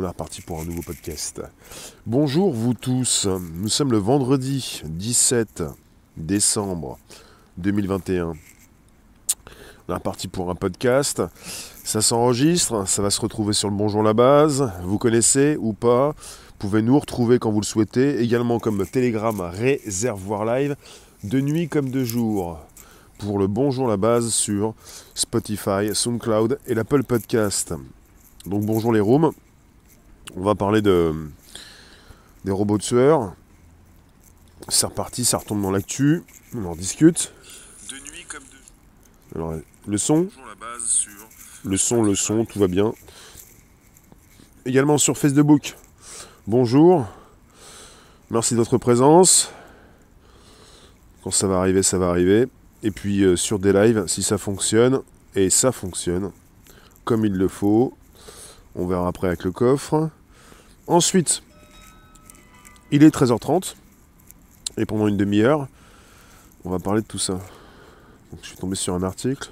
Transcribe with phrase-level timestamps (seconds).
[0.00, 1.42] on est reparti pour un nouveau podcast.
[2.06, 5.62] Bonjour vous tous, nous sommes le vendredi 17
[6.16, 6.98] décembre
[7.58, 8.32] 2021.
[9.88, 11.22] On est reparti pour un podcast.
[11.84, 14.72] Ça s'enregistre, ça va se retrouver sur le Bonjour la base.
[14.84, 18.22] Vous connaissez ou pas Vous pouvez nous retrouver quand vous le souhaitez.
[18.22, 20.76] Également comme Telegram Réservoir Live,
[21.24, 22.58] de nuit comme de jour
[23.18, 24.72] pour le Bonjour la base sur
[25.14, 27.74] Spotify, SoundCloud et l'Apple Podcast.
[28.46, 29.32] Donc bonjour les rooms.
[30.36, 31.12] On va parler de
[32.44, 33.34] des robots tueurs.
[34.68, 36.22] C'est reparti, ça retombe dans l'actu.
[36.54, 37.32] On en discute.
[37.90, 39.54] De nuit comme de Alors
[39.86, 41.10] le son, Bonjour la base sur
[41.64, 42.92] le son, le son, tout va bien.
[44.64, 45.76] Également sur Facebook.
[46.46, 47.06] Bonjour.
[48.30, 49.50] Merci de votre présence.
[51.24, 52.46] Quand ça va arriver, ça va arriver.
[52.82, 55.00] Et puis euh, sur des lives, si ça fonctionne,
[55.34, 56.30] et ça fonctionne
[57.04, 57.96] comme il le faut,
[58.76, 60.10] on verra après avec le coffre.
[60.86, 61.42] Ensuite,
[62.90, 63.74] il est 13h30,
[64.76, 65.68] et pendant une demi-heure,
[66.64, 67.34] on va parler de tout ça.
[67.34, 69.50] Donc, je suis tombé sur un article,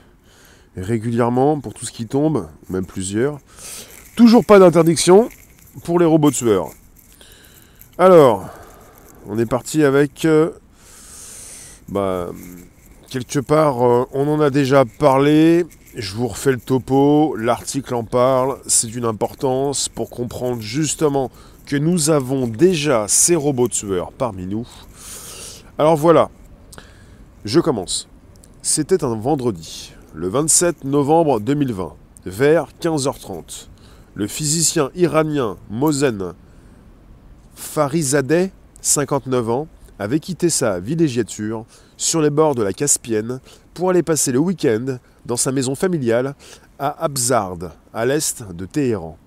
[0.77, 3.39] régulièrement, pour tout ce qui tombe, même plusieurs,
[4.17, 5.29] toujours pas d'interdiction
[5.85, 6.71] pour les robots tueurs.
[7.99, 8.49] Alors,
[9.27, 10.25] on est parti avec...
[10.25, 10.51] euh,
[11.89, 12.29] bah,
[13.09, 15.65] quelque part, euh, on en a déjà parlé.
[15.99, 17.35] Je vous refais le topo.
[17.35, 18.59] L'article en parle.
[18.69, 21.29] C'est d'une importance pour comprendre justement
[21.67, 24.65] que nous avons déjà ces robots tueurs parmi nous.
[25.77, 26.31] Alors voilà.
[27.45, 28.07] Je commence.
[28.63, 31.95] C'était un vendredi, le 27 novembre 2020,
[32.27, 33.67] vers 15h30.
[34.15, 36.35] Le physicien iranien Mohsen
[37.57, 38.53] Farizadeh,
[38.83, 39.67] 59 ans,
[39.99, 41.65] avait quitté sa villégiature
[41.97, 43.41] sur les bords de la Caspienne
[43.75, 46.35] pour aller passer le week-end dans sa maison familiale
[46.79, 47.59] à Abzard,
[47.93, 49.19] à l'est de Téhéran.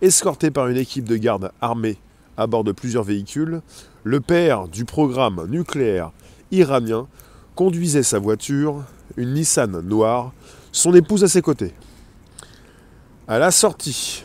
[0.00, 1.98] Escorté par une équipe de garde armée
[2.36, 3.60] à bord de plusieurs véhicules,
[4.04, 6.12] le père du programme nucléaire
[6.52, 7.08] iranien
[7.56, 8.84] conduisait sa voiture,
[9.16, 10.32] une Nissan noire,
[10.70, 11.74] son épouse à ses côtés.
[13.26, 14.24] À la sortie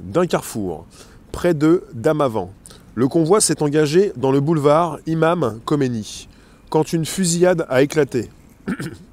[0.00, 0.84] d'un carrefour,
[1.30, 2.52] près de Damavand,
[2.96, 6.28] le convoi s'est engagé dans le boulevard Imam Khomeini,
[6.70, 8.30] quand une fusillade a éclaté.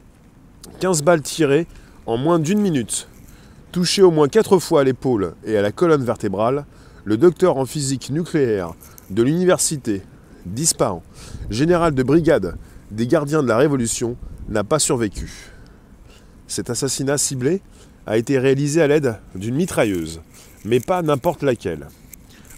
[0.79, 1.65] 15 balles tirées
[2.05, 3.09] en moins d'une minute.
[3.71, 6.65] Touché au moins 4 fois à l'épaule et à la colonne vertébrale,
[7.03, 8.73] le docteur en physique nucléaire
[9.09, 10.01] de l'université
[10.45, 11.01] d'Ispahan,
[11.49, 12.57] général de brigade
[12.91, 14.17] des gardiens de la Révolution,
[14.49, 15.51] n'a pas survécu.
[16.47, 17.61] Cet assassinat ciblé
[18.05, 20.21] a été réalisé à l'aide d'une mitrailleuse,
[20.63, 21.87] mais pas n'importe laquelle.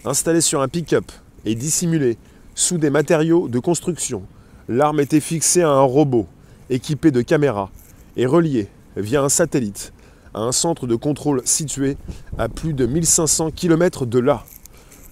[0.04, 1.10] Installée sur un pick-up
[1.44, 2.16] et dissimulée
[2.54, 4.22] sous des matériaux de construction,
[4.68, 6.26] l'arme était fixée à un robot
[6.68, 7.70] équipé de caméras
[8.16, 9.92] et reliée via un satellite
[10.34, 11.96] à un centre de contrôle situé
[12.38, 14.44] à plus de 1500 km de là.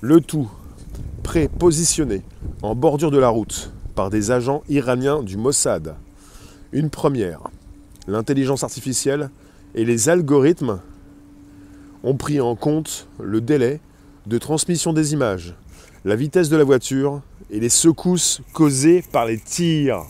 [0.00, 0.48] Le tout
[1.22, 2.22] pré-positionné
[2.62, 5.96] en bordure de la route par des agents iraniens du Mossad.
[6.72, 7.40] Une première.
[8.06, 9.30] L'intelligence artificielle
[9.74, 10.80] et les algorithmes
[12.04, 13.80] ont pris en compte le délai
[14.26, 15.54] de transmission des images,
[16.04, 20.04] la vitesse de la voiture et les secousses causées par les tirs.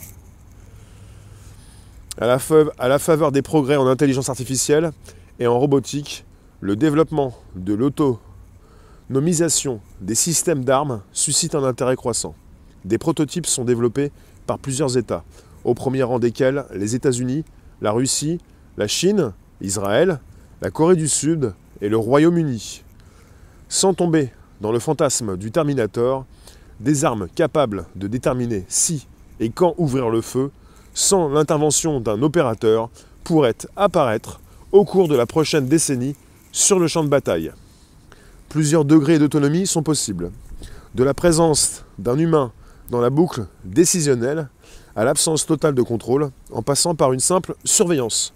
[2.21, 4.91] À la, la faveur des progrès en intelligence artificielle
[5.39, 6.25] et en robotique,
[6.61, 12.35] le développement de l'autonomisation des systèmes d'armes suscite un intérêt croissant.
[12.85, 14.11] Des prototypes sont développés
[14.47, 15.23] par plusieurs États,
[15.63, 17.45] au premier rang desquels les États-Unis,
[17.81, 18.41] la Russie,
[18.77, 20.19] la Chine, Israël,
[20.61, 22.83] la Corée du Sud et le Royaume-Uni.
[23.69, 26.27] Sans tomber dans le fantasme du Terminator,
[26.81, 29.07] des armes capables de déterminer si
[29.39, 30.51] et quand ouvrir le feu,
[30.95, 32.91] sans l'intervention d'un opérateur,
[33.25, 34.41] pourraient apparaître
[34.73, 36.17] au cours de la prochaine décennie
[36.53, 37.53] sur le champ de bataille.
[38.49, 40.31] Plusieurs degrés d'autonomie sont possibles.
[40.95, 42.53] De la présence d'un humain
[42.91, 44.49] dans la boucle décisionnelle
[44.97, 48.33] à l'absence totale de contrôle, en passant par une simple surveillance.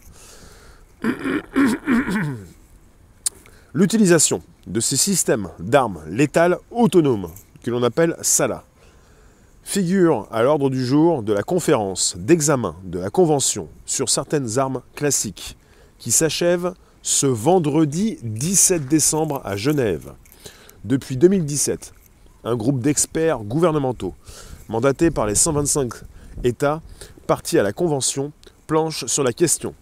[3.75, 7.29] L'utilisation de ces systèmes d'armes létales autonomes,
[7.65, 8.65] que l'on appelle SALA,
[9.63, 14.83] figure à l'ordre du jour de la conférence d'examen de la Convention sur certaines armes
[14.95, 15.57] classiques,
[15.99, 20.13] qui s'achève ce vendredi 17 décembre à Genève.
[20.85, 21.93] Depuis 2017,
[22.45, 24.15] un groupe d'experts gouvernementaux,
[24.69, 25.93] mandatés par les 125
[26.45, 26.83] États
[27.27, 28.33] partis à la Convention,
[28.67, 29.75] planche sur la question,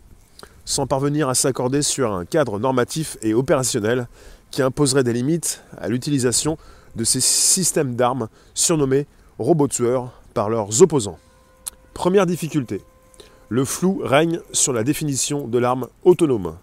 [0.65, 4.09] sans parvenir à s'accorder sur un cadre normatif et opérationnel
[4.51, 6.59] qui imposerait des limites à l'utilisation
[6.97, 9.07] de ces systèmes d'armes surnommés
[9.41, 11.19] robots tueurs par leurs opposants.
[11.95, 12.83] Première difficulté,
[13.49, 16.57] le flou règne sur la définition de l'arme autonome.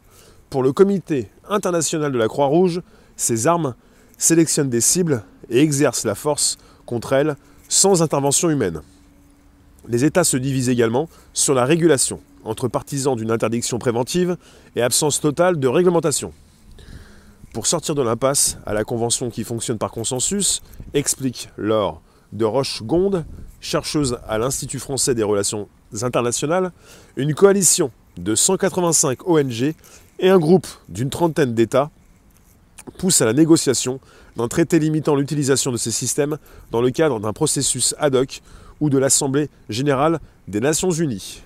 [0.50, 2.82] Pour le Comité international de la Croix-Rouge,
[3.20, 3.74] Ces armes
[4.20, 7.36] sélectionnent des cibles et exercent la force contre elles
[7.68, 8.82] sans intervention humaine.
[9.88, 14.38] Les États se divisent également sur la régulation, entre partisans d'une interdiction préventive
[14.76, 16.32] et absence totale de réglementation.
[17.54, 20.62] Pour sortir de l'impasse à la convention qui fonctionne par consensus,
[20.94, 22.02] explique Laure
[22.34, 23.26] de Roche-Gonde,
[23.60, 25.68] chercheuse à l'Institut français des relations
[26.02, 26.72] internationales,
[27.16, 29.74] une coalition de 185 ONG
[30.20, 31.92] et un groupe d'une trentaine d'États
[32.98, 34.00] pousse à la négociation
[34.36, 36.38] d'un traité limitant l'utilisation de ces systèmes
[36.72, 38.42] dans le cadre d'un processus ad hoc
[38.80, 41.42] ou de l'Assemblée générale des Nations unies.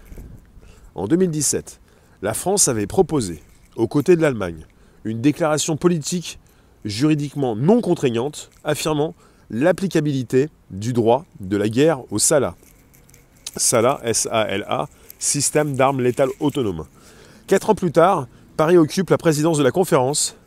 [0.96, 1.80] En 2017,
[2.22, 3.42] la France avait proposé,
[3.76, 4.66] aux côtés de l'Allemagne,
[5.04, 6.40] une déclaration politique
[6.86, 9.16] juridiquement non contraignante affirmant
[9.52, 12.56] l'applicabilité du droit de la guerre au SALA.
[13.58, 14.88] SALA, S-A-L-A,
[15.20, 16.86] système d'armes létales autonomes.
[17.48, 20.38] Quatre ans plus tard, Paris occupe la présidence de la conférence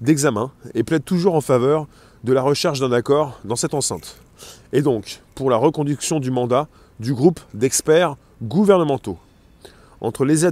[0.00, 1.86] d'examen et plaide toujours en faveur
[2.22, 4.18] de la recherche d'un accord dans cette enceinte.
[4.72, 6.68] Et donc, pour la reconduction du mandat
[7.00, 9.18] du groupe d'experts gouvernementaux.
[10.00, 10.46] Entre les,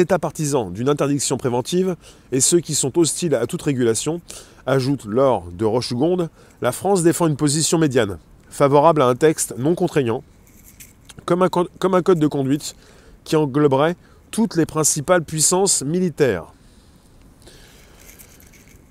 [0.00, 1.96] États, partisans d'une interdiction préventive
[2.30, 4.20] et ceux qui sont hostiles à toute régulation,
[4.66, 6.30] ajoute Laure de Rochegonde,
[6.62, 10.22] la France défend une position médiane, favorable à un texte non contraignant,
[11.24, 12.76] comme un code de conduite
[13.24, 13.96] qui engloberait
[14.30, 16.52] toutes les principales puissances militaires.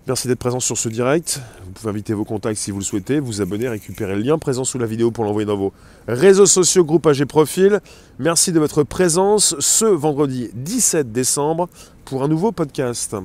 [0.08, 1.42] Merci d'être présent sur ce direct.
[1.66, 4.64] Vous pouvez inviter vos contacts si vous le souhaitez, vous abonner, récupérer le lien présent
[4.64, 5.74] sous la vidéo pour l'envoyer dans vos
[6.08, 7.82] réseaux sociaux, groupe AG Profil.
[8.18, 11.68] Merci de votre présence ce vendredi 17 décembre
[12.06, 13.18] pour un nouveau podcast.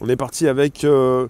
[0.00, 1.28] On est parti avec, euh,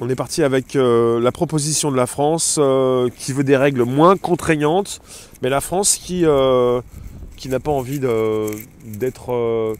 [0.00, 5.00] euh, la proposition de la France euh, qui veut des règles moins contraignantes,
[5.42, 9.76] mais la France qui, n'a pas envie d'être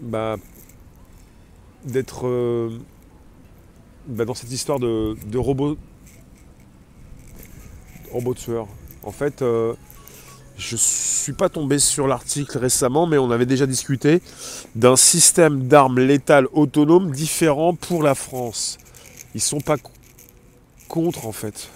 [0.00, 0.36] bah,
[1.84, 2.70] d'être euh,
[4.06, 5.76] bah, dans cette histoire de, de robots
[8.10, 8.68] robots tueurs.
[9.02, 9.74] En fait, euh,
[10.58, 14.20] je suis pas tombé sur l'article récemment, mais on avait déjà discuté
[14.74, 18.78] d'un système d'armes létales autonomes différent pour la France.
[19.34, 19.90] Ils sont pas co-
[20.88, 21.70] contre en fait.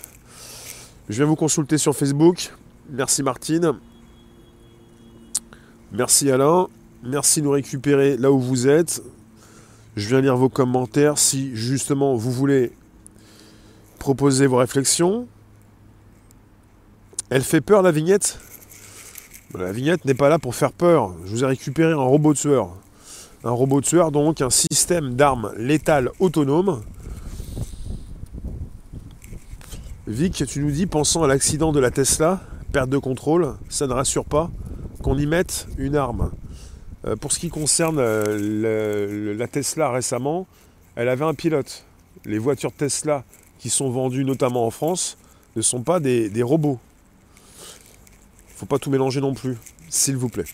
[1.08, 2.52] Je viens vous consulter sur Facebook.
[2.90, 3.72] Merci Martine.
[5.92, 6.68] Merci Alain.
[7.02, 9.02] Merci de nous récupérer là où vous êtes.
[9.96, 12.70] Je viens lire vos commentaires si justement vous voulez
[13.98, 15.26] proposer vos réflexions.
[17.30, 18.38] Elle fait peur la vignette?
[19.54, 21.14] La vignette n'est pas là pour faire peur.
[21.24, 22.76] Je vous ai récupéré un robot tueur.
[23.42, 26.82] Un robot tueur, donc un système d'armes létales autonomes.
[30.06, 33.94] Vic, tu nous dis, pensant à l'accident de la Tesla, perte de contrôle, ça ne
[33.94, 34.50] rassure pas
[35.02, 36.32] qu'on y mette une arme.
[37.06, 40.46] Euh, pour ce qui concerne euh, la Tesla récemment,
[40.96, 41.84] elle avait un pilote.
[42.24, 43.24] Les voitures Tesla
[43.58, 45.16] qui sont vendues notamment en France
[45.54, 46.78] ne sont pas des, robots.
[48.56, 49.56] Faut pas tout mélanger non plus,
[49.88, 50.44] s'il vous plaît.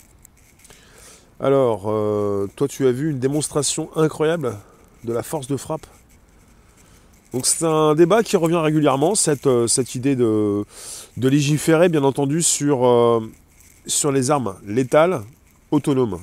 [1.41, 4.57] Alors, euh, toi tu as vu une démonstration incroyable
[5.05, 5.87] de la force de frappe.
[7.33, 10.65] Donc c'est un débat qui revient régulièrement, cette, cette idée de,
[11.17, 13.23] légiférer bien entendu sur,
[13.87, 15.23] sur les armes létales
[15.71, 16.21] autonomes.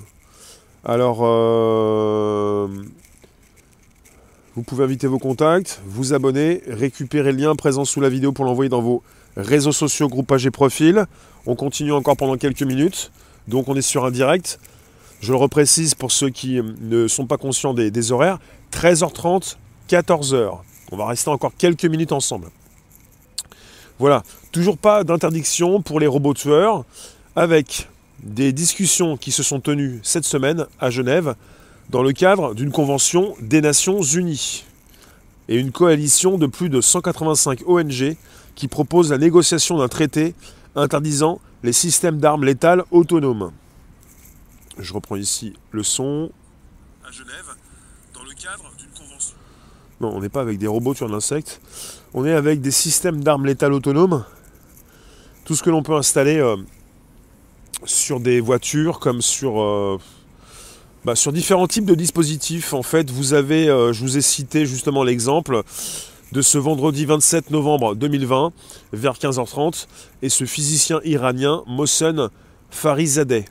[0.85, 2.67] Alors, euh,
[4.55, 8.45] vous pouvez inviter vos contacts, vous abonner, récupérer le lien présent sous la vidéo pour
[8.45, 9.03] l'envoyer dans vos
[9.35, 11.05] réseaux sociaux, groupage et profil.
[11.45, 13.11] On continue encore pendant quelques minutes,
[13.47, 14.59] donc on est sur un direct.
[15.19, 18.39] Je le reprécise pour ceux qui ne sont pas conscients des, des horaires,
[18.71, 19.57] 13h30,
[19.89, 20.59] 14h.
[20.93, 22.47] On va rester encore quelques minutes ensemble.
[23.99, 26.85] Voilà, toujours pas d'interdiction pour les robots tueurs,
[27.35, 27.89] avec
[28.23, 31.35] des discussions qui se sont tenues cette semaine à Genève
[31.89, 34.65] dans le cadre d'une convention des Nations Unies
[35.47, 38.15] et une coalition de plus de 185 ONG
[38.55, 40.35] qui propose la négociation d'un traité
[40.75, 43.51] interdisant les systèmes d'armes létales autonomes.
[44.77, 46.31] Je reprends ici le son.
[47.05, 47.55] À Genève,
[48.13, 49.35] dans le cadre d'une convention.
[49.99, 51.59] Non, on n'est pas avec des robots tueurs d'insectes.
[52.13, 54.23] On est avec des systèmes d'armes létales autonomes.
[55.43, 56.57] Tout ce que l'on peut installer euh,
[57.85, 59.97] sur des voitures comme sur, euh,
[61.05, 62.73] bah, sur différents types de dispositifs.
[62.73, 65.63] En fait, vous avez, euh, je vous ai cité justement l'exemple
[66.31, 68.51] de ce vendredi 27 novembre 2020
[68.93, 69.87] vers 15h30
[70.21, 72.29] et ce physicien iranien Mohsen
[72.69, 73.45] Farizadeh.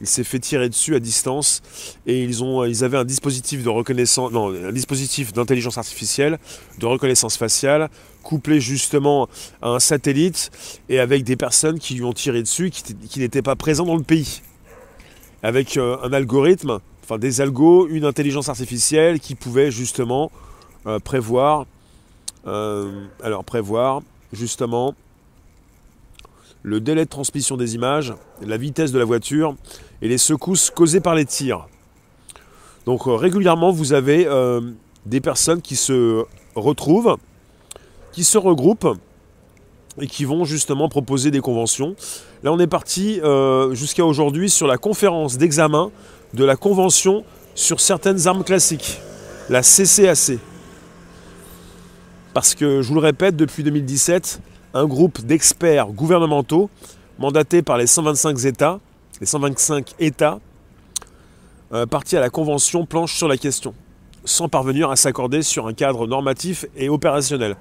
[0.00, 1.62] Il s'est fait tirer dessus à distance
[2.06, 6.38] et ils, ont, ils avaient un dispositif de reconnaissance, non, un dispositif d'intelligence artificielle,
[6.78, 7.88] de reconnaissance faciale,
[8.22, 9.28] couplé justement
[9.62, 10.50] à un satellite
[10.88, 14.02] et avec des personnes qui lui ont tiré dessus qui, n'étaient pas présents dans le
[14.02, 14.42] pays.
[15.42, 20.32] Avec euh, un algorithme enfin des algos, une intelligence artificielle qui pouvait justement
[20.86, 21.66] euh, prévoir,
[22.48, 24.94] euh, alors prévoir justement
[26.62, 28.12] le délai de transmission des images,
[28.42, 29.54] la vitesse de la voiture
[30.02, 31.66] et les secousses causées par les tirs.
[32.84, 34.28] Donc euh, régulièrement, vous avez
[35.04, 36.24] des personnes qui se
[36.54, 37.16] retrouvent,
[38.12, 38.98] qui se regroupent
[40.00, 41.96] et qui vont justement proposer des conventions.
[42.42, 43.20] Là, on est parti
[43.72, 45.90] jusqu'à aujourd'hui sur la conférence d'examen
[46.34, 47.24] de la Convention
[47.54, 49.00] sur certaines armes classiques,
[49.48, 50.38] la CCAC.
[52.34, 54.40] Parce que, je vous le répète, depuis 2017,
[54.74, 56.68] un groupe d'experts gouvernementaux,
[57.18, 58.78] mandatés par les 125 États,
[59.20, 60.40] les 125 États,
[61.72, 63.74] euh, partis à la Convention, planche sur la question,
[64.24, 67.56] sans parvenir à s'accorder sur un cadre normatif et opérationnel.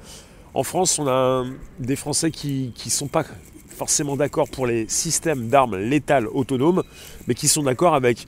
[0.54, 1.44] En France, on a
[1.80, 3.26] des Français qui ne sont pas
[3.76, 6.84] forcément d'accord pour les systèmes d'armes létales autonomes,
[7.28, 8.26] mais qui sont d'accord avec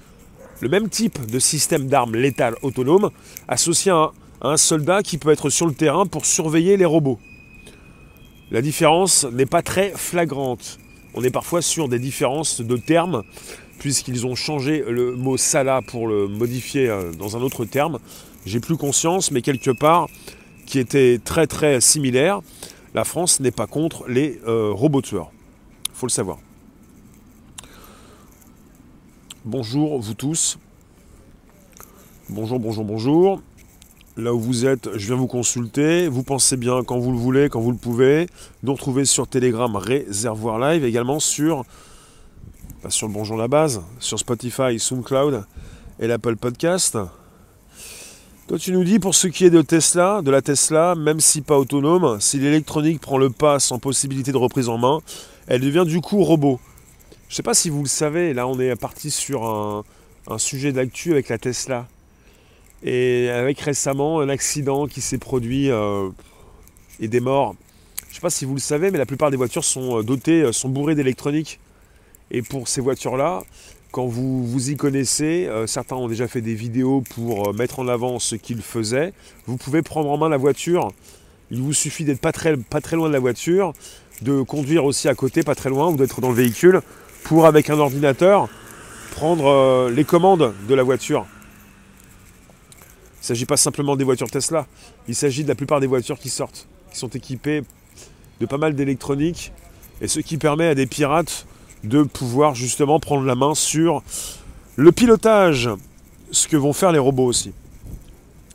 [0.60, 3.10] le même type de système d'armes létales autonomes
[3.48, 7.20] associé à un, soldat qui peut être sur le terrain pour surveiller les robots.
[8.52, 10.80] La différence n'est pas très flagrante.
[11.20, 13.24] On est parfois sur des différences de termes,
[13.80, 17.98] puisqu'ils ont changé le mot Salah pour le modifier euh, dans un autre terme.
[18.46, 20.10] J'ai plus conscience, mais quelque part,
[20.68, 22.42] qui était très très similaire,
[22.94, 25.32] la France n'est pas contre les euh, robots tueurs.
[25.92, 26.38] Faut le savoir.
[29.44, 30.60] Bonjour vous tous.
[32.30, 33.42] Bonjour, bonjour, bonjour.
[34.18, 36.08] Là où vous êtes, je viens vous consulter.
[36.08, 38.26] Vous pensez bien quand vous le voulez, quand vous le pouvez.
[38.64, 41.66] Nous retrouver sur Telegram Réservoir Live, également sur,
[42.82, 45.46] pas sur le Bonjour la base, sur Spotify, SoundCloud
[46.00, 46.98] et l'Apple Podcast.
[48.48, 51.42] Toi, tu nous dis pour ce qui est de Tesla, de la Tesla, même si
[51.42, 55.00] pas autonome, si l'électronique prend le pas sans possibilité de reprise en main,
[55.46, 56.60] elle devient du coup robot.
[57.28, 59.84] Je ne sais pas si vous le savez, là on est parti sur un,
[60.40, 61.88] sujet d'actu avec la Tesla.
[62.84, 66.10] Et avec récemment un accident qui s'est produit euh,
[67.00, 67.56] et des morts.
[68.06, 70.04] Je ne sais pas si vous le savez, mais la plupart des voitures sont euh,
[70.04, 71.60] dotées, euh, sont bourrées d'électronique.
[72.30, 73.44] Et pour ces voitures-là,
[73.92, 78.20] quand vous vous y connaissez, certains ont déjà fait des vidéos pour mettre en avant
[78.20, 79.14] ce qu'ils faisaient,
[79.46, 80.92] vous pouvez prendre en main la voiture.
[81.52, 82.52] Il vous suffit d'être pas très,
[82.98, 83.72] loin de la voiture,
[84.24, 86.82] de conduire aussi à côté, pas très loin, ou d'être dans le véhicule,
[87.24, 88.50] pour, avec un ordinateur,
[89.12, 91.26] prendre les commandes de la voiture.
[93.18, 94.68] Il ne s'agit pas simplement des voitures Tesla,
[95.08, 97.64] il s'agit de la plupart des voitures qui sortent, qui sont équipées
[98.40, 99.52] de pas mal d'électronique,
[100.02, 101.48] et ce qui permet à des pirates
[101.84, 104.04] de pouvoir justement prendre la main sur
[104.76, 105.70] le pilotage,
[106.32, 107.52] ce que vont faire les robots aussi.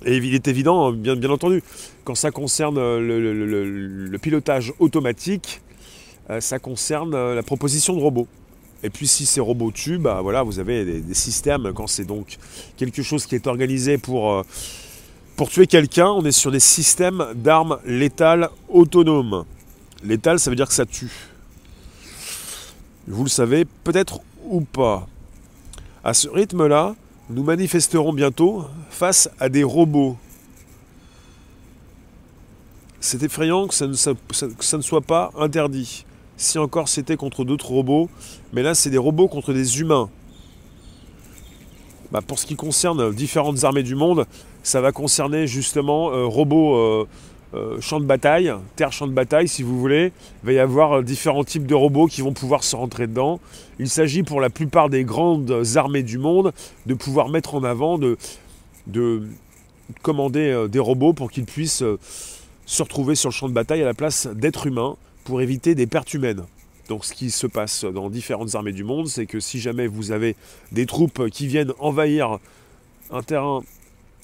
[0.04, 1.62] Et il est évident, bien, bien entendu,
[2.04, 5.60] quand ça concerne le pilotage automatique,
[6.30, 8.28] euh, ça concerne euh, la proposition de robots.
[8.82, 12.38] Et puis si ces robots tuent, bah voilà, vous avez des, systèmes, quand c'est donc
[12.76, 14.42] quelque chose qui est organisé pour, euh,
[15.36, 19.44] pour tuer quelqu'un, on est sur des systèmes d'armes létales autonomes.
[20.02, 21.12] Létales, ça veut dire que ça tue.
[23.06, 25.06] Vous le savez, peut-être ou pas.
[26.02, 26.96] À ce rythme-là,
[27.30, 30.16] nous manifesterons bientôt face à des robots.
[33.00, 36.04] C'est effrayant que ça ne soit pas interdit.
[36.42, 38.10] Si encore c'était contre d'autres robots,
[38.52, 40.10] mais là c'est des robots contre des humains.
[42.10, 44.26] Bah, pour ce qui concerne différentes armées du monde,
[44.64, 47.06] ça va concerner justement euh, robots euh,
[47.54, 50.12] euh, champ de bataille, terre champ de bataille si vous voulez.
[50.42, 53.38] Il va y avoir différents types de robots qui vont pouvoir se rentrer dedans.
[53.78, 56.52] Il s'agit pour la plupart des grandes armées du monde
[56.86, 58.18] de pouvoir mettre en avant, de,
[58.88, 59.22] de
[60.02, 61.84] commander des robots pour qu'ils puissent
[62.66, 65.86] se retrouver sur le champ de bataille à la place d'êtres humains pour éviter des
[65.86, 66.44] pertes humaines.
[66.88, 70.12] Donc ce qui se passe dans différentes armées du monde, c'est que si jamais vous
[70.12, 70.36] avez
[70.72, 72.38] des troupes qui viennent envahir
[73.10, 73.62] un terrain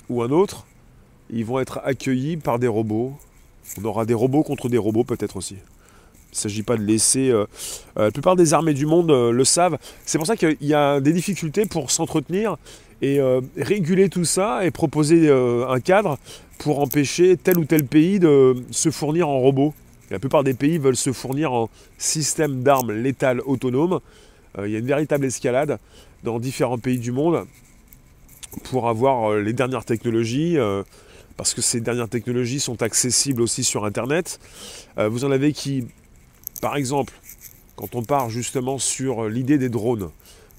[0.09, 0.67] ou un autre,
[1.31, 3.13] ils vont être accueillis par des robots.
[3.81, 5.55] On aura des robots contre des robots peut-être aussi.
[5.55, 7.31] Il ne s'agit pas de laisser...
[7.31, 7.47] Euh,
[7.97, 9.79] euh, la plupart des armées du monde euh, le savent.
[10.05, 12.57] C'est pour ça qu'il y a des difficultés pour s'entretenir
[13.01, 13.21] et
[13.57, 16.19] réguler tout ça et proposer un cadre
[16.59, 19.73] pour empêcher tel ou tel pays de se fournir en robots
[20.11, 24.01] la plupart des pays veulent se fournir en système d'armes létales autonomes.
[24.59, 25.79] Euh, il y a une véritable escalade
[26.25, 27.47] dans différents pays du monde
[28.65, 30.83] pour avoir euh, les dernières technologies, euh,
[31.37, 34.41] parce que ces dernières technologies sont accessibles aussi sur Internet.
[34.97, 35.87] vous en avez qui,
[36.61, 37.13] par exemple,
[37.77, 40.11] quand on part justement sur l'idée des drones,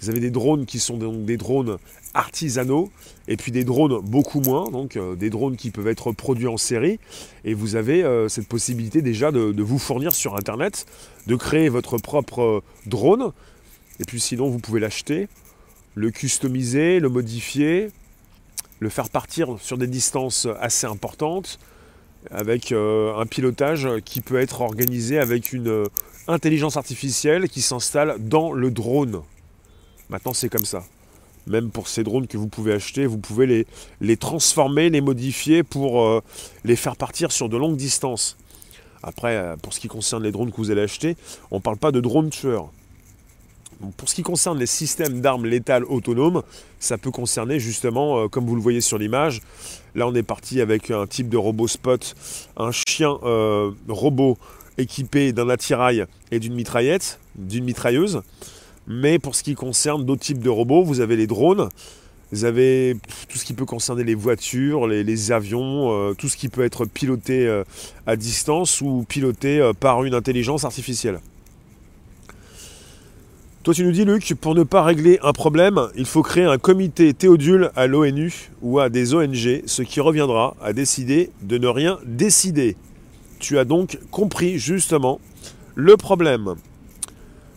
[0.02, 1.78] vous avez des drones qui sont donc des drones
[2.14, 2.90] artisanaux
[3.28, 6.58] et puis des drones beaucoup moins, donc euh, des drones qui peuvent être produits en
[6.58, 7.00] série.
[7.44, 10.86] Et vous avez euh, cette possibilité déjà de, vous fournir sur Internet,
[11.28, 13.32] de créer votre propre euh, drone.
[14.00, 15.28] Et puis sinon, vous pouvez l'acheter,
[15.96, 17.92] le customiser, le modifier,
[18.80, 21.60] le faire partir sur des distances assez importantes,
[22.32, 25.86] avec un pilotage qui peut être organisé avec une
[26.28, 29.22] intelligence artificielle qui s'installe dans le drone.
[30.10, 30.84] Maintenant, c'est comme ça.
[31.48, 33.66] Même pour ces drones que vous pouvez acheter, vous pouvez
[34.02, 36.22] les, transformer, les modifier pour euh,
[36.64, 38.38] les faire partir sur de longues distances.
[39.02, 41.16] Après, pour ce qui concerne les drones que vous allez acheter,
[41.52, 42.70] on ne parle pas de drones tueurs.
[43.96, 46.44] Pour ce qui concerne les systèmes d'armes létales autonomes,
[46.82, 49.42] ça peut concerner justement, comme vous le voyez sur l'image,
[49.96, 52.14] là on est parti avec un type de robot spot,
[52.58, 53.18] un chien
[53.88, 54.38] robot
[54.78, 58.22] équipé d'un attirail et d'une mitraillette, d'une mitrailleuse.
[58.90, 61.70] Mais pour ce qui concerne d'autres types de robots, vous avez les drones,
[62.32, 66.50] vous avez tout ce qui peut concerner les voitures, les, avions, euh, tout ce qui
[66.50, 67.64] peut être piloté euh,
[68.08, 71.20] à distance ou piloté euh, par une intelligence artificielle.
[73.62, 76.58] Toi tu nous dis Luc, pour ne pas régler un problème, il faut créer un
[76.58, 81.68] comité théodule à l'ONU ou à des ONG, ce qui reviendra à décider de ne
[81.68, 82.76] rien décider.
[83.40, 85.20] Tu as donc compris justement
[85.76, 86.56] le problème.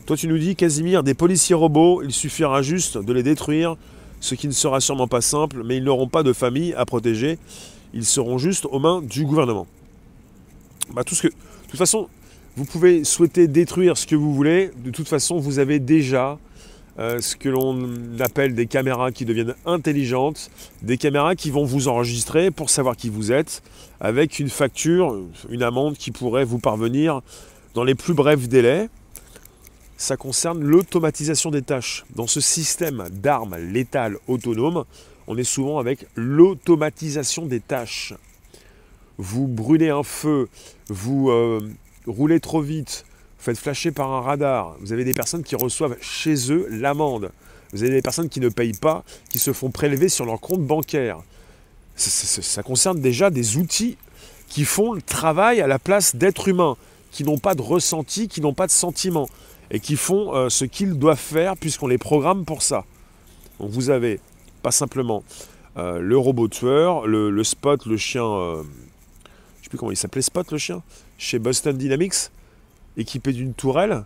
[0.07, 3.77] Toi tu nous dis Casimir, des policiers robots, il suffira juste de les détruire,
[4.21, 7.39] ce qui ne sera sûrement pas simple, mais ils n'auront pas de famille à protéger,
[7.95, 9.69] ils seront juste aux mains du gouvernement.
[10.93, 11.35] Bah, tout ce que, de
[11.69, 12.09] toute façon,
[12.57, 16.37] vous pouvez souhaiter détruire ce que vous voulez, de toute façon vous avez déjà
[16.99, 20.51] euh, ce que l'on appelle des caméras qui deviennent intelligentes,
[20.83, 23.63] des caméras qui vont vous enregistrer pour savoir qui vous êtes,
[24.01, 25.17] avec une facture,
[25.49, 27.21] une amende qui pourrait vous parvenir
[27.75, 28.89] dans les plus brefs délais.
[30.03, 32.05] Ça concerne l'automatisation des tâches.
[32.17, 34.85] Dans ce système d'armes létales autonomes,
[35.29, 38.13] on est souvent avec l'automatisation des tâches.
[39.17, 40.49] Vous brûlez un feu,
[40.89, 41.61] vous euh,
[42.09, 43.05] roulez trop vite,
[43.39, 47.31] faites flasher par un radar, vous avez des personnes qui reçoivent chez eux l'amende,
[47.73, 50.67] vous avez des personnes qui ne payent pas, qui se font prélever sur leur compte
[50.67, 51.21] bancaire.
[51.95, 53.97] Ça, concerne déjà des outils
[54.49, 56.77] qui font le travail à la place d'êtres humains,
[57.13, 59.29] qui n'ont pas de ressenti, qui n'ont pas de sentiment,
[59.73, 62.85] et qui font euh, ce qu'ils doivent faire puisqu'on les programme pour ça.
[63.59, 64.21] Donc vous avez
[64.63, 65.25] pas simplement
[65.79, 68.63] euh, le robot tueur, le, spot, le chien, euh,
[69.59, 70.83] je sais plus comment il s'appelait spot le chien,
[71.17, 72.31] chez Boston Dynamics,
[72.97, 74.05] équipé d'une tourelle.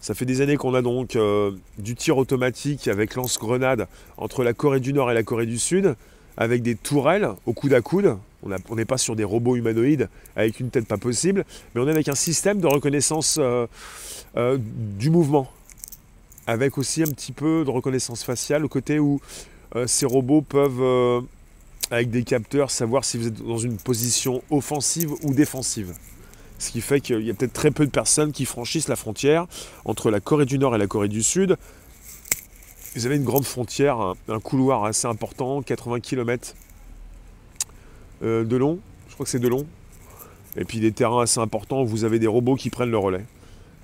[0.00, 4.52] Ça fait des années qu'on a donc euh, du tir automatique avec lance-grenade entre la
[4.52, 5.96] Corée du Nord et la Corée du Sud,
[6.38, 8.16] avec des tourelles au coude à coude.
[8.42, 11.90] On n'est pas sur des robots humanoïdes avec une tête pas possible, mais on est
[11.90, 13.66] avec un système de reconnaissance euh,
[14.36, 15.50] euh, du mouvement,
[16.46, 19.20] avec aussi un petit peu de reconnaissance faciale, au côté où
[19.84, 21.26] ces robots peuvent,
[21.90, 25.92] avec des capteurs, savoir si vous êtes dans une position offensive ou défensive.
[26.58, 29.46] Ce qui fait qu'il y a peut-être très peu de personnes qui franchissent la frontière
[29.84, 31.56] entre la Corée du Nord et la Corée du Sud.
[32.98, 36.56] Vous avez une grande frontière, un, couloir assez important, 80 km
[38.24, 39.68] euh, de long, je crois que c'est de long.
[40.56, 43.24] Et puis des terrains assez importants où vous avez des robots qui prennent le relais.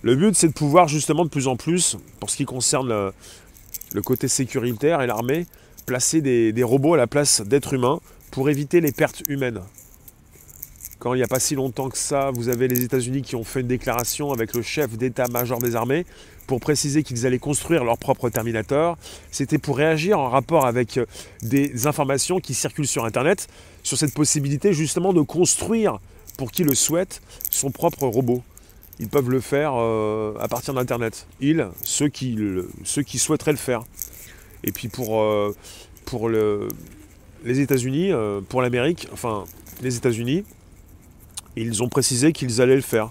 [0.03, 4.03] Le but, c'est de pouvoir justement de plus en plus, pour ce qui concerne le,
[4.03, 5.47] côté sécuritaire et l'armée,
[5.87, 8.01] placer des robots à la place d'êtres humains
[8.33, 9.61] pour éviter les pertes humaines.
[10.99, 13.45] Quand il n'y a pas si longtemps que ça, vous avez les États-Unis qui ont
[13.45, 16.07] fait une déclaration avec le chef d'état-major des armées
[16.47, 18.97] pour préciser qu'ils allaient construire leur propre Terminator.
[19.31, 21.07] C'était pour réagir en rapport avec euh,
[21.43, 23.49] des informations qui circulent sur Internet
[23.83, 25.99] sur cette possibilité justement de construire,
[26.37, 28.43] pour qui le souhaite, son propre robot.
[28.99, 31.27] Ils peuvent le faire euh, à partir d'Internet.
[31.41, 32.39] Ils, ceux qui,
[32.85, 33.83] ceux qui souhaiteraient le faire.
[34.63, 35.55] Et puis pour, euh,
[36.05, 36.69] pour le,
[37.45, 38.13] les États-Unis,
[38.49, 39.45] pour l'Amérique, enfin
[39.83, 40.45] les États-Unis,
[41.57, 43.11] ils ont précisé qu'ils allaient le faire.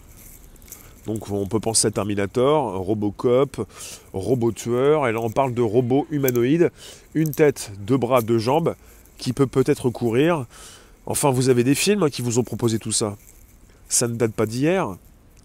[1.05, 3.67] Donc on peut penser à Terminator, Robocop,
[4.13, 6.71] Robot Tueur, et là on parle de robot humanoïde,
[7.13, 8.75] une tête, deux bras, deux jambes,
[9.17, 10.45] qui peut peut-être courir.
[11.05, 13.17] Enfin, vous avez des films qui vous ont proposé tout ça.
[13.89, 14.95] Ça ne date pas d'hier.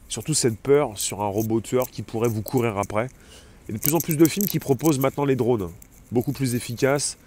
[0.09, 3.09] Surtout cette peur sur un robot tueur qui pourrait vous courir après.
[3.69, 5.69] Il y a de plus en plus de films qui proposent maintenant les drones,
[6.13, 7.19] beaucoup plus efficaces,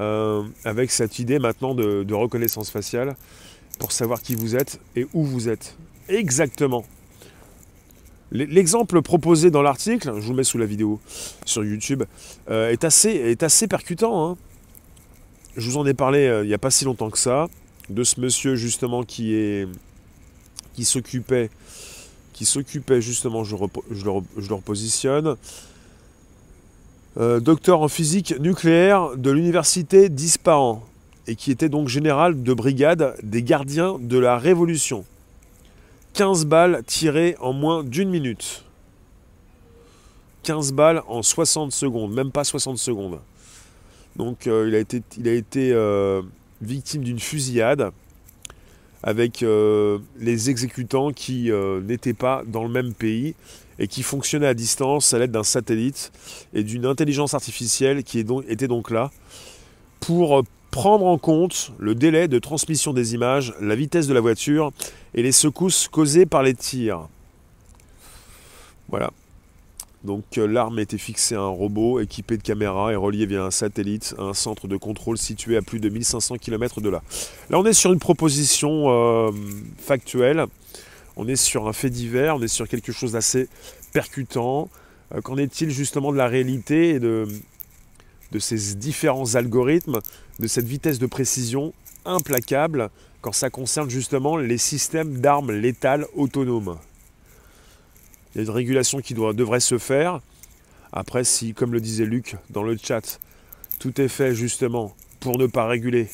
[0.00, 3.14] euh, avec cette idée maintenant de reconnaissance faciale
[3.78, 5.76] pour savoir qui vous êtes et où vous êtes.
[6.08, 6.84] Exactement.
[8.34, 10.98] L'exemple proposé dans l'article, je vous le mets sous la vidéo
[11.44, 12.02] sur YouTube,
[12.50, 14.30] euh, est, assez, percutant.
[14.30, 14.36] Hein.
[15.56, 17.46] Je vous en ai parlé euh, il n'y a pas si longtemps que ça,
[17.90, 19.68] de ce monsieur justement qui est
[20.74, 21.48] qui s'occupait
[22.32, 23.54] qui s'occupait justement, je,
[23.92, 25.36] je, le, repositionne,
[27.16, 30.82] euh, docteur en physique nucléaire de l'université d'Ispahan
[31.28, 35.04] et qui était donc général de brigade des gardiens de la Révolution.
[36.14, 38.64] 15 balles tirées en moins d'une minute.
[40.44, 43.18] 15 balles en 60 secondes, même pas 60 secondes.
[44.14, 46.22] Donc euh, il a été, euh,
[46.60, 47.90] victime d'une fusillade
[49.02, 51.50] avec euh, les exécutants qui
[51.82, 53.34] n'étaient pas dans le même pays
[53.80, 56.12] et qui fonctionnaient à distance à l'aide d'un satellite
[56.54, 59.10] et d'une intelligence artificielle qui était donc là
[59.98, 64.72] pour prendre en compte le délai de transmission des images, la vitesse de la voiture
[65.14, 67.06] et les secousses causées par les tirs.
[68.88, 69.12] Voilà.
[70.02, 73.52] Donc euh, l'arme était fixée à un robot équipé de caméras et relié via un
[73.52, 77.02] satellite à un centre de contrôle situé à plus de 1500 km de là.
[77.50, 79.30] Là on est sur une proposition euh,
[79.78, 80.44] factuelle,
[81.14, 83.48] on est sur un fait divers, on est sur quelque chose d'assez
[83.92, 84.68] percutant.
[85.14, 87.28] Euh, qu'en est-il justement de la réalité et de,
[88.34, 90.00] de ces différents algorithmes,
[90.38, 91.72] de cette vitesse de précision
[92.04, 92.90] implacable
[93.22, 96.76] quand ça concerne justement les systèmes d'armes létales autonomes
[98.34, 100.20] il y a une régulation qui doit, devrait se faire.
[100.92, 103.20] Après, si, comme le disait Luc dans le chat,
[103.78, 106.08] tout est fait justement pour ne pas réguler,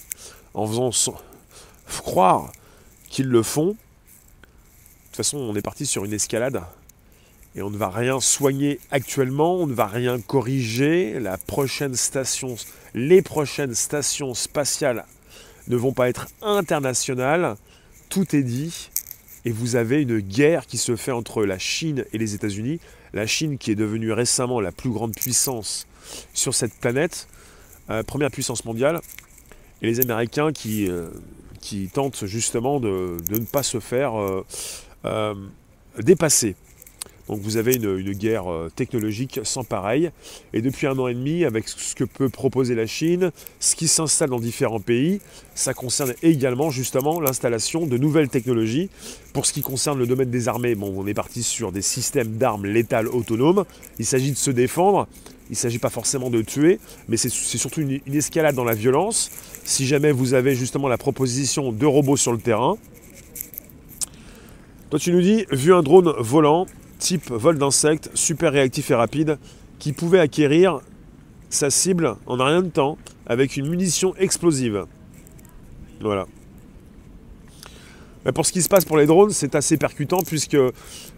[0.55, 0.91] en faisant
[2.03, 2.53] croire
[3.09, 3.75] qu'ils le font, de
[5.07, 6.63] toute façon, on est parti sur une escalade
[7.57, 11.21] et on ne va rien soigner actuellement, on ne va rien corriger.
[12.95, 15.05] Les prochaines stations spatiales
[15.69, 17.57] ne vont pas être internationales.
[18.09, 18.91] Tout est dit
[19.45, 22.81] et vous avez une guerre qui se fait entre la Chine et les États-Unis.
[23.13, 25.87] La Chine qui est devenue récemment la plus grande puissance
[26.35, 27.29] sur cette planète,
[27.89, 29.01] euh, première puissance mondiale,
[29.83, 31.09] et les Américains qui, euh,
[31.93, 34.13] tentent justement de, ne pas se faire
[35.05, 35.35] euh,
[35.99, 36.57] dépasser.
[37.31, 40.11] Donc vous avez une, guerre euh, technologique sans pareil.
[40.53, 43.87] Et depuis un an et demi, avec ce que peut proposer la Chine, ce qui
[43.87, 45.21] s'installe dans différents pays,
[45.55, 48.91] ça concerne également justement l'installation de nouvelles technologies.
[49.33, 52.37] Pour ce qui concerne le domaine des armées, bon, on est parti sur des systèmes
[52.37, 53.65] d'armes létales autonomes.
[54.01, 55.07] Il s'agit de se défendre.
[55.51, 58.75] Il ne s'agit pas forcément de tuer, mais c'est surtout une, une escalade dans la
[58.75, 59.31] violence.
[59.65, 62.77] Si jamais vous avez justement la proposition de robots sur le terrain,
[64.91, 66.67] toi, tu nous dis, vu un drone volant,
[67.01, 69.39] type vol d'insectes, super réactif et rapide,
[69.81, 70.81] qui pouvait acquérir
[71.49, 74.87] sa cible en rien de temps avec une munition explosive.
[76.01, 76.27] Voilà.
[78.25, 80.57] Mais pour ce qui se passe pour les drones, c'est assez percutant puisque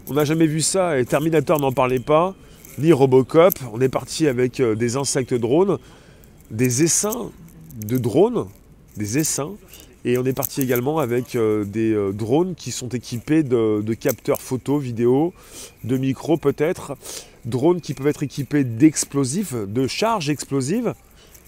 [0.09, 2.33] on n'a jamais vu ça et Terminator n'en parlait pas,
[2.79, 3.53] ni Robocop.
[3.73, 5.77] On est parti avec euh, des insectes drones,
[6.49, 7.31] des essaims
[7.85, 8.47] de drones,
[8.95, 9.55] des essaims
[10.05, 14.41] et on est parti également avec euh, des euh, drones qui sont équipés de, capteurs
[14.41, 15.33] photo, vidéo,
[15.83, 16.97] de micros peut-être.
[17.45, 20.93] Drones qui peuvent être équipés d'explosifs, de charges explosives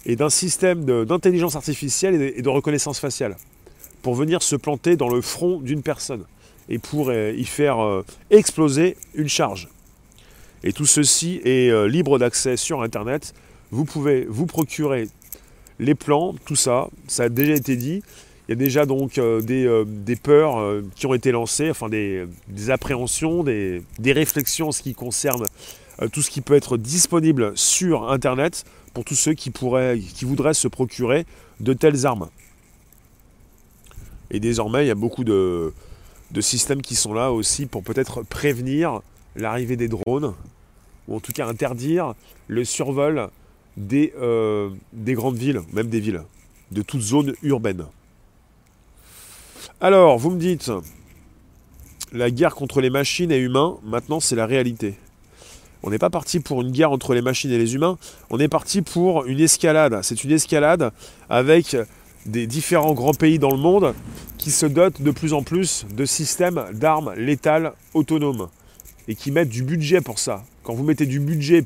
[0.06, 3.36] et d'un système d'intelligence artificielle et de, reconnaissance faciale
[4.02, 6.24] pour venir se planter dans le front d'une personne
[6.68, 7.78] et pour euh, y faire
[8.30, 9.68] exploser une charge.
[10.64, 13.34] Et tout ceci est libre d'accès sur Internet.
[13.70, 15.08] Vous pouvez vous procurer
[15.78, 18.02] les plans, tout ça, ça a déjà été dit.
[18.48, 21.88] Il y a déjà donc euh, euh, des, peurs euh, qui ont été lancées, enfin
[21.88, 22.28] des,
[22.68, 25.44] appréhensions, des, réflexions en ce qui concerne
[26.12, 30.54] tout ce qui peut être disponible sur Internet pour tous ceux qui, pourraient, qui voudraient
[30.54, 31.26] se procurer
[31.58, 32.28] de telles armes.
[34.30, 35.72] Et désormais, il y a beaucoup de,
[36.40, 39.00] systèmes qui sont là aussi pour peut-être prévenir
[39.36, 40.34] l'arrivée des drones,
[41.08, 42.14] ou en tout cas interdire
[42.46, 43.30] le survol
[43.78, 44.12] des,
[44.92, 46.22] des grandes villes, même des villes,
[46.72, 47.86] de toutes zones urbaines.
[49.80, 50.70] Alors, vous me dites,
[52.12, 54.94] la guerre contre les machines et humains, maintenant c'est la réalité.
[55.82, 57.98] On n'est pas parti pour une guerre entre les machines et les humains,
[58.30, 60.00] on est parti pour une escalade.
[60.02, 60.90] C'est une escalade
[61.28, 61.76] avec
[62.24, 63.94] des différents grands pays dans le monde
[64.38, 68.48] qui se dotent de plus en plus de systèmes d'armes létales autonomes
[69.08, 70.42] et qui mettent du budget pour ça.
[70.62, 71.64] Quand vous mettez du budget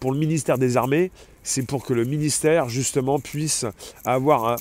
[0.00, 1.12] pour le ministère des Armées,
[1.44, 3.64] c'est pour que le ministère justement puisse
[4.04, 4.56] avoir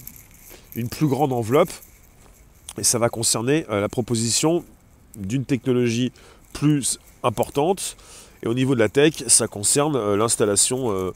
[0.75, 1.71] une plus grande enveloppe
[2.77, 4.63] et ça va concerner euh, la proposition
[5.15, 6.12] d'une technologie
[6.53, 7.97] plus importante.
[8.43, 11.12] Et au niveau de la tech, ça concerne euh, l'installation euh,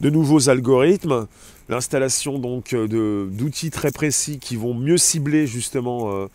[0.00, 1.26] de nouveaux algorithmes,
[1.68, 6.28] l'installation donc d'outils très précis qui vont mieux cibler justement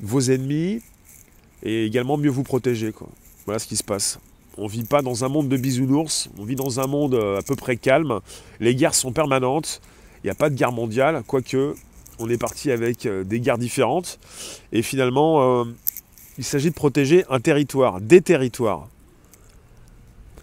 [0.00, 0.82] vos ennemis
[1.62, 2.92] et également mieux vous protéger.
[3.46, 4.20] Voilà ce qui se passe.
[4.58, 7.42] On ne vit pas dans un monde de bisounours, on vit dans un monde à
[7.42, 8.20] peu près calme.
[8.60, 9.80] Les guerres sont permanentes,
[10.22, 11.74] il n'y a pas de guerre mondiale, quoique
[12.20, 14.18] on est parti avec euh, des guerres différentes.
[14.72, 15.64] Et finalement, euh,
[16.38, 18.88] il s'agit de protéger un territoire, des territoires.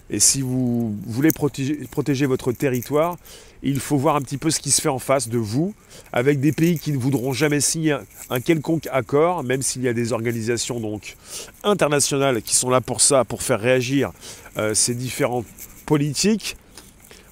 [0.09, 3.17] Et si vous voulez protéger, votre territoire,
[3.61, 5.73] il faut voir un petit peu ce qui se fait en face de vous,
[6.13, 7.97] avec des pays qui ne voudront jamais signer
[8.29, 10.81] un quelconque accord, même s'il y a des organisations
[11.63, 14.11] internationales qui sont là pour ça, pour faire réagir
[14.57, 15.47] euh, ces différentes
[15.85, 16.55] politiques.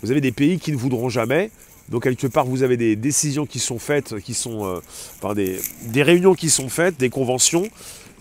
[0.01, 1.51] Vous avez des pays qui ne voudront jamais.
[1.89, 4.82] Donc quelque part, vous avez des décisions qui sont faites, sont,
[5.24, 7.69] euh, des, des réunions qui sont faites, des conventions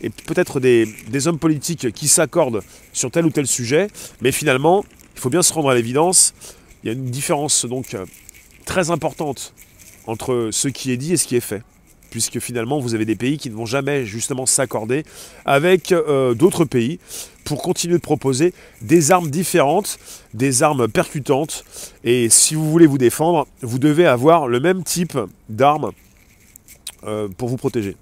[0.01, 3.89] et peut-être des, hommes politiques qui s'accordent sur tel ou tel sujet,
[4.21, 6.35] mais finalement, il faut bien se rendre à l'évidence,
[6.83, 8.05] il y a une différence donc euh,
[8.67, 9.55] très importante
[10.07, 11.63] entre ce qui est dit et ce qui est fait.
[12.15, 15.03] Puisque finalement, vous avez des pays qui ne vont jamais justement s'accorder
[15.45, 17.01] avec euh, d'autres pays
[17.43, 19.99] pour continuer de proposer des armes différentes,
[20.33, 21.65] des armes percutantes.
[22.05, 25.91] Et si vous voulez vous défendre, vous devez avoir le même type d'armes
[27.03, 27.97] euh, pour vous protéger.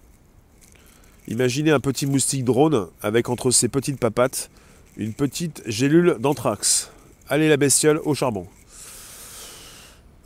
[1.26, 4.50] Imaginez un petit moustique drone avec entre ses petites papates
[4.98, 6.90] une petite gélule d'anthrax.
[7.30, 8.46] Allez la bestiole au charbon.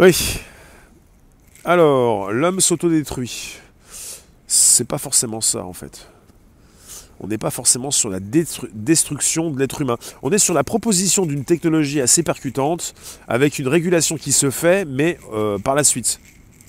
[0.01, 0.40] Oui.
[1.64, 3.61] Alors, l'homme s'autodétruit.
[4.46, 6.09] C'est pas forcément ça en fait.
[7.20, 9.96] On n'est pas forcément sur la destruction de l'être humain.
[10.22, 12.94] On est sur la proposition d'une technologie assez percutante,
[13.26, 16.20] avec une régulation qui se fait, mais euh, par la suite.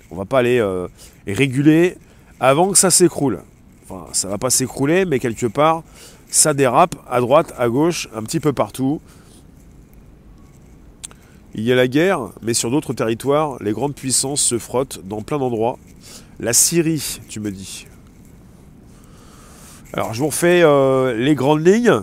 [0.10, 0.88] On ne va pas aller euh,
[1.28, 1.98] réguler
[2.40, 3.42] avant que ça s'écroule.
[3.90, 5.84] Enfin, ça va pas s'écrouler, mais quelque part,
[6.30, 9.02] ça dérape à droite, à gauche, un petit peu partout.
[11.56, 15.22] Il y a la guerre, mais sur d'autres territoires, les grandes puissances se frottent dans
[15.22, 15.78] plein d'endroits.
[16.40, 17.88] La Syrie, tu me dis.
[19.94, 22.02] Alors, je vous refais euh, les grandes lignes.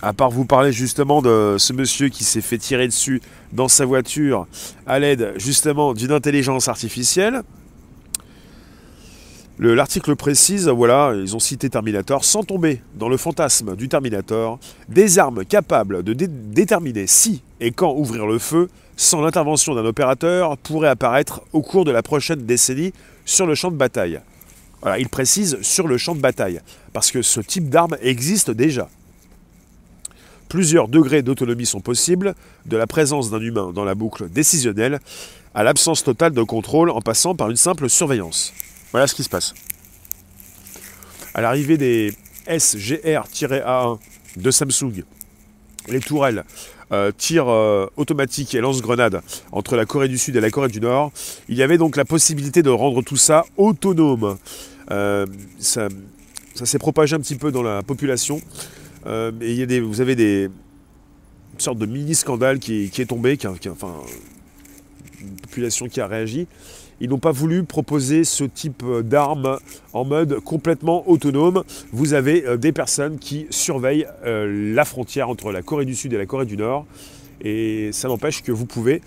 [0.00, 3.84] À part vous parler justement de ce monsieur qui s'est fait tirer dessus dans sa
[3.84, 4.48] voiture
[4.84, 7.42] à l'aide justement d'une intelligence artificielle.
[9.60, 15.20] L'article précise, voilà, ils ont cité Terminator, sans tomber dans le fantasme du Terminator, des
[15.20, 20.88] armes capables de déterminer si et quand ouvrir le feu, sans l'intervention d'un opérateur, pourraient
[20.88, 22.92] apparaître au cours de la prochaine décennie
[23.24, 24.20] sur le champ de bataille.
[24.98, 26.60] Il précise sur le champ de bataille,
[26.92, 28.88] parce que ce type d'arme existe déjà.
[30.48, 32.34] Plusieurs degrés d'autonomie sont possibles,
[32.66, 35.00] de la présence d'un humain dans la boucle décisionnelle
[35.54, 38.52] à l'absence totale de contrôle en passant par une simple surveillance.
[38.90, 39.54] Voilà ce qui se passe.
[41.34, 42.12] À l'arrivée des
[42.46, 43.98] SGR-A1
[44.36, 45.04] de Samsung,
[45.88, 46.44] les tourelles,
[46.92, 47.86] euh, tir euh,
[48.52, 51.12] et lance-grenades entre la Corée du Sud et la Corée du Nord,
[51.48, 54.36] il y avait donc la possibilité de rendre tout ça autonome.
[54.90, 55.26] Euh,
[55.58, 55.88] ça,
[56.54, 58.40] s'est propagé un petit peu dans la population.
[59.04, 60.50] des, vous avez des
[61.54, 63.94] une sorte de mini-scandale qui, est tombé, qui, enfin,
[65.20, 66.46] une population qui a réagi
[67.00, 69.58] ils n'ont pas voulu proposer ce type euh, d'armes
[69.92, 71.64] en mode complètement autonome.
[71.92, 76.12] Vous avez euh, des personnes qui surveillent euh, la frontière entre la Corée du Sud
[76.12, 76.86] et la Corée du Nord.
[77.44, 79.00] Et ça n'empêche que vous pouvez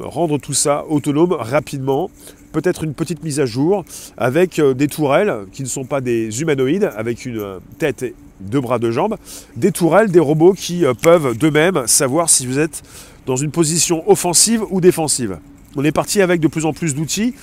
[0.00, 2.10] rendre tout ça autonome rapidement.
[2.50, 3.84] Peut-être une petite mise à jour
[4.16, 8.04] avec des tourelles qui ne sont pas des humanoïdes, avec une tête
[8.40, 9.16] deux bras, deux jambes.
[9.54, 12.82] Des tourelles, des robots qui peuvent d'eux-mêmes savoir si vous êtes
[13.24, 15.38] dans une position offensive ou défensive.
[15.78, 17.34] On est parti avec de plus en plus d'outils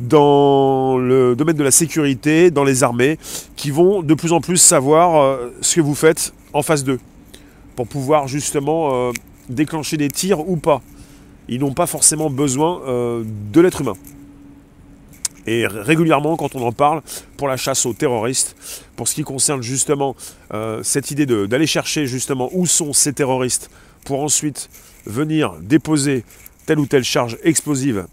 [0.00, 3.18] dans le domaine de la sécurité, dans les armées,
[3.54, 6.98] qui vont de plus en plus savoir euh, ce que vous faites en face d'eux,
[7.76, 9.12] pour pouvoir justement euh,
[9.48, 10.82] déclencher des tirs ou pas.
[11.48, 13.96] Ils n'ont pas forcément besoin euh, de l'être humain.
[15.46, 17.00] Et régulièrement, quand on en parle,
[17.36, 18.56] pour la chasse aux terroristes,
[18.96, 20.14] pour ce qui concerne justement
[20.82, 23.70] cette idée d'aller chercher justement où sont ces terroristes,
[24.04, 24.68] pour ensuite
[25.06, 26.24] venir déposer
[26.68, 28.06] telle ou telle charge explosive.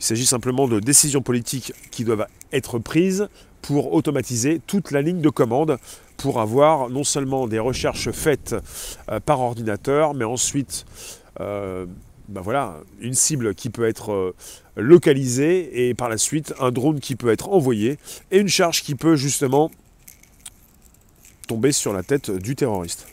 [0.00, 3.28] Il s'agit simplement de décisions politiques qui doivent être prises
[3.60, 5.76] pour automatiser toute la ligne de commande,
[6.16, 8.56] pour avoir non seulement des recherches faites
[9.10, 10.86] euh, par ordinateur, mais ensuite
[11.40, 11.84] euh,
[12.30, 14.34] ben voilà, une cible qui peut être euh,
[14.74, 17.98] localisée et par la suite un drone qui peut être envoyé
[18.30, 19.70] et une charge qui peut justement
[21.48, 23.06] tomber sur la tête du terroriste.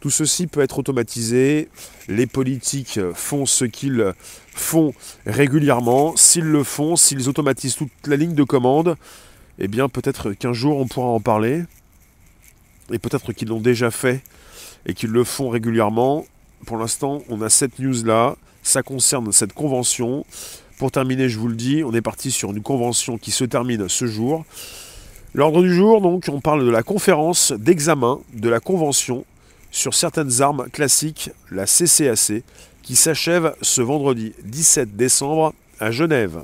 [0.00, 1.68] Tout ceci peut être automatisé.
[2.08, 4.12] Les politiques font ce qu'ils
[4.52, 4.92] font
[5.26, 6.16] régulièrement.
[6.16, 8.96] S'ils le font, s'ils automatisent toute la ligne de commande,
[9.58, 11.62] eh bien peut-être qu'un jour on pourra en parler.
[12.92, 14.22] Et peut-être qu'ils l'ont déjà fait
[14.86, 16.24] et qu'ils le font régulièrement.
[16.66, 18.36] Pour l'instant, on a cette news-là.
[18.62, 20.24] Ça concerne cette convention.
[20.78, 23.88] Pour terminer, je vous le dis, on est parti sur une convention qui se termine
[23.88, 24.44] ce jour.
[25.34, 29.24] L'ordre du jour, donc, on parle de la conférence d'examen de la convention
[29.70, 32.42] sur certaines armes classiques, la CCAC,
[32.82, 36.42] qui s'achève ce vendredi 17 décembre à Genève.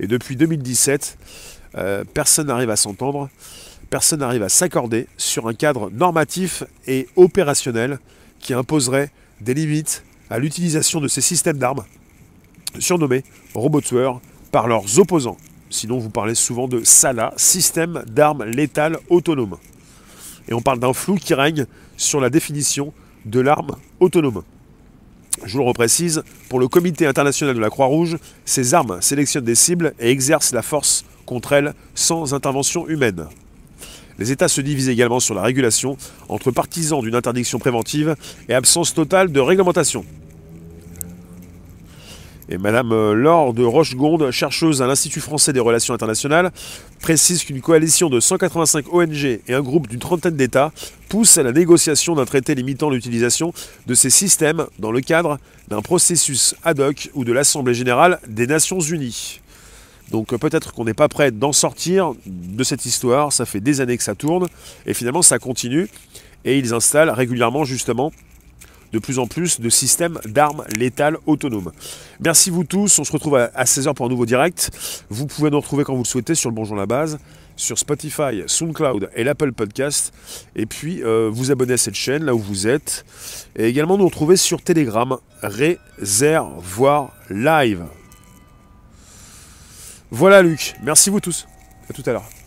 [0.00, 1.18] Et depuis 2017,
[1.76, 3.28] euh, personne n'arrive à s'entendre
[3.88, 7.98] personne n'arrive à s'accorder sur un cadre normatif et opérationnel
[8.40, 11.84] qui imposerait des limites à l'utilisation de ces systèmes d'armes,
[12.78, 13.80] surnommés robots
[14.52, 15.38] par leurs opposants.
[15.70, 19.56] Sinon, vous parlez souvent de SALA, système d'armes létales autonomes.
[20.48, 21.66] Et on parle d'un flou qui règne
[21.98, 22.94] sur la définition
[23.26, 24.42] de l'arme autonome.
[25.44, 29.54] Je vous le reprécise, pour le Comité international de la Croix-Rouge, ces armes sélectionnent des
[29.54, 33.26] cibles et exercent la force contre elles sans intervention humaine.
[34.18, 35.96] Les États se divisent également sur la régulation
[36.28, 38.16] entre partisans d'une interdiction préventive
[38.48, 40.04] et absence totale de réglementation.
[42.50, 46.50] Et Madame euh, Laure de Rochegonde, chercheuse à l'Institut français des relations internationales,
[47.00, 50.72] précise qu'une coalition de 185 ONG et un groupe d'une trentaine d'États
[51.10, 53.52] poussent à la négociation d'un traité limitant l'utilisation
[53.86, 58.46] de ces systèmes dans le cadre d'un processus ad hoc ou de l'Assemblée générale des
[58.46, 59.40] Nations unies.
[60.10, 63.82] Donc euh, peut-être qu'on n'est pas prêt d'en sortir de cette histoire, ça fait des
[63.82, 64.46] années que ça tourne,
[64.86, 65.86] et finalement ça continue,
[66.46, 68.10] et ils installent régulièrement justement
[68.92, 71.72] de plus en plus de systèmes d'armes létales autonomes.
[72.20, 74.70] Merci vous tous, on se retrouve à 16h pour un nouveau direct.
[75.10, 77.18] Vous pouvez nous retrouver quand vous le souhaitez sur le Bonjour la Base,
[77.56, 80.12] sur Spotify, SoundCloud et l'Apple Podcast.
[80.56, 83.04] Et puis euh, vous abonner à cette chaîne là où vous êtes.
[83.56, 87.84] Et également nous retrouver sur Telegram, Réservoir Live.
[90.10, 91.46] Voilà Luc, merci vous tous.
[91.90, 92.37] À tout à l'heure.